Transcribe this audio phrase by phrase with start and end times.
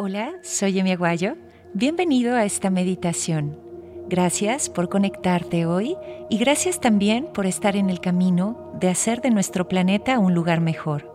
[0.00, 1.34] Hola, soy Emi Aguayo.
[1.74, 3.58] Bienvenido a esta meditación.
[4.08, 5.96] Gracias por conectarte hoy
[6.30, 10.60] y gracias también por estar en el camino de hacer de nuestro planeta un lugar
[10.60, 11.12] mejor.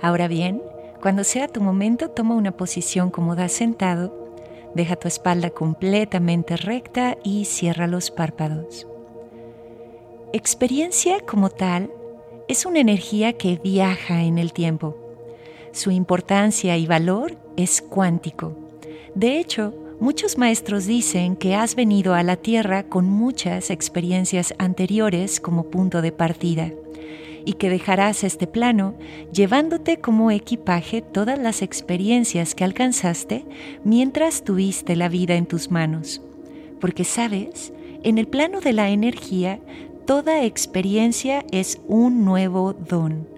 [0.00, 0.62] Ahora bien,
[1.02, 4.32] cuando sea tu momento, toma una posición cómoda sentado,
[4.72, 8.86] deja tu espalda completamente recta y cierra los párpados.
[10.32, 11.90] Experiencia como tal
[12.46, 14.96] es una energía que viaja en el tiempo.
[15.72, 18.56] Su importancia y valor es cuántico.
[19.14, 25.40] De hecho, muchos maestros dicen que has venido a la Tierra con muchas experiencias anteriores
[25.40, 26.70] como punto de partida
[27.46, 28.94] y que dejarás este plano
[29.32, 33.44] llevándote como equipaje todas las experiencias que alcanzaste
[33.84, 36.20] mientras tuviste la vida en tus manos.
[36.80, 39.60] Porque sabes, en el plano de la energía,
[40.06, 43.28] toda experiencia es un nuevo don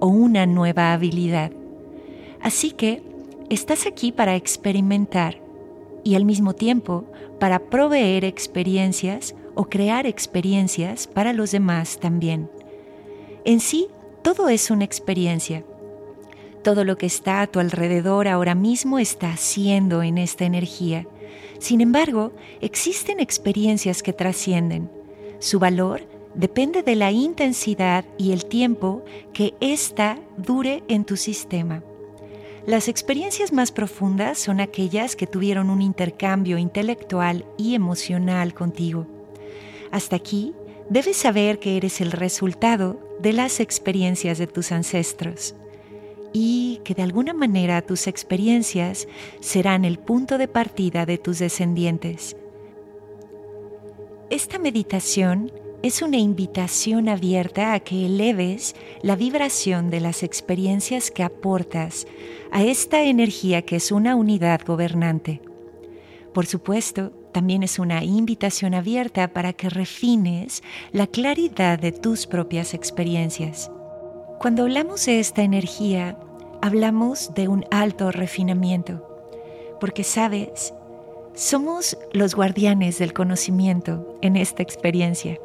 [0.00, 1.52] o una nueva habilidad.
[2.40, 3.02] Así que
[3.52, 5.38] Estás aquí para experimentar
[6.04, 7.04] y al mismo tiempo
[7.38, 12.50] para proveer experiencias o crear experiencias para los demás también.
[13.44, 13.88] En sí,
[14.22, 15.64] todo es una experiencia.
[16.64, 21.06] Todo lo que está a tu alrededor ahora mismo está haciendo en esta energía.
[21.58, 24.90] Sin embargo, existen experiencias que trascienden.
[25.40, 31.82] Su valor depende de la intensidad y el tiempo que ésta dure en tu sistema.
[32.66, 39.06] Las experiencias más profundas son aquellas que tuvieron un intercambio intelectual y emocional contigo.
[39.90, 40.54] Hasta aquí,
[40.88, 45.56] debes saber que eres el resultado de las experiencias de tus ancestros
[46.32, 49.08] y que de alguna manera tus experiencias
[49.40, 52.36] serán el punto de partida de tus descendientes.
[54.30, 55.52] Esta meditación
[55.82, 62.06] es una invitación abierta a que eleves la vibración de las experiencias que aportas
[62.52, 65.40] a esta energía que es una unidad gobernante.
[66.32, 70.62] Por supuesto, también es una invitación abierta para que refines
[70.92, 73.70] la claridad de tus propias experiencias.
[74.38, 76.16] Cuando hablamos de esta energía,
[76.60, 79.04] hablamos de un alto refinamiento,
[79.80, 80.72] porque sabes,
[81.34, 85.40] somos los guardianes del conocimiento en esta experiencia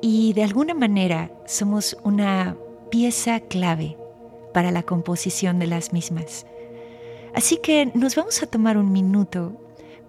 [0.00, 2.56] y de alguna manera somos una
[2.90, 3.96] pieza clave
[4.52, 6.46] para la composición de las mismas.
[7.34, 9.52] Así que nos vamos a tomar un minuto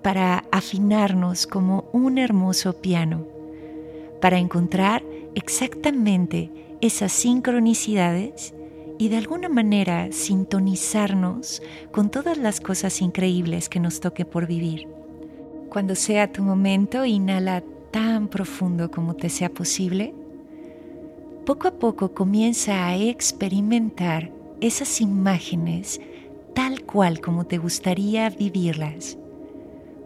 [0.02, 3.26] para afinarnos como un hermoso piano,
[4.22, 5.04] para encontrar
[5.36, 6.50] exactamente
[6.82, 8.54] esas sincronicidades
[8.98, 11.62] y de alguna manera sintonizarnos
[11.92, 14.88] con todas las cosas increíbles que nos toque por vivir.
[15.70, 20.14] Cuando sea tu momento, inhala tan profundo como te sea posible,
[21.46, 26.02] poco a poco comienza a experimentar esas imágenes
[26.54, 29.18] tal cual como te gustaría vivirlas.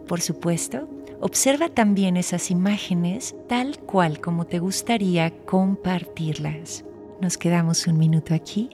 [0.06, 0.88] Por supuesto,
[1.20, 6.84] observa también esas imágenes tal cual como te gustaría compartirlas.
[7.20, 8.70] Nos quedamos un minuto aquí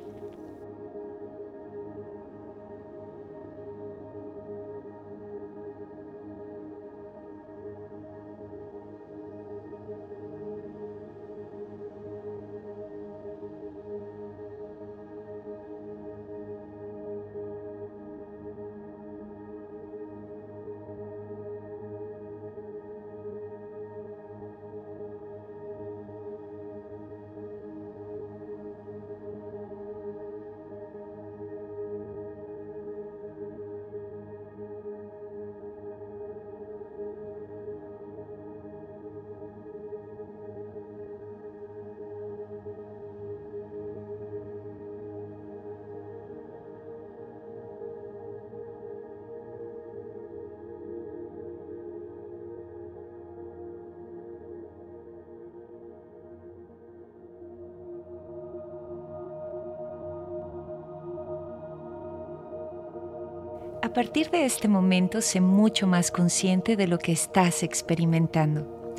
[63.88, 68.92] A partir de este momento sé mucho más consciente de lo que estás experimentando.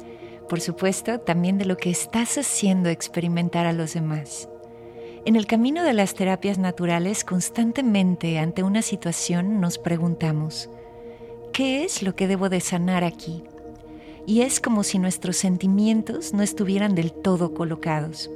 [0.49, 4.49] Por supuesto, también de lo que estás haciendo experimentar a los demás.
[5.25, 10.71] En el camino de las terapias naturales, constantemente ante una situación nos preguntamos,
[11.53, 13.43] ¿qué es lo que debo de sanar aquí?
[14.25, 18.31] Y es como si nuestros sentimientos no estuvieran del todo colocados.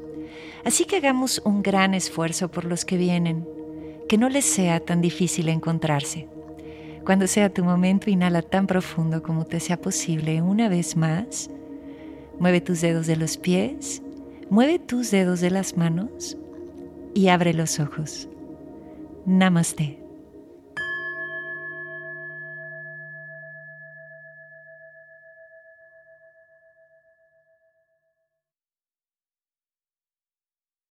[0.64, 3.50] Así que hagamos un gran esfuerzo por los que vienen,
[4.08, 6.28] que no les sea tan difícil encontrarse.
[7.06, 10.42] Cuando sea tu momento, inhala tan profundo como te sea posible.
[10.42, 11.50] Una vez más,
[12.40, 14.02] mueve tus dedos de los pies,
[14.50, 16.38] mueve tus dedos de las manos
[17.14, 18.30] y abre los ojos.
[19.26, 20.03] Namaste.